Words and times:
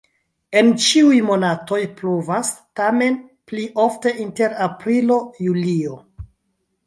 En 0.59 0.69
ĉiuj 0.83 1.17
monatoj 1.25 1.77
pluvas, 1.99 2.49
tamen 2.79 3.19
pli 3.51 3.67
ofte 3.83 4.13
inter 4.25 4.55
aprilo-julio. 4.69 6.01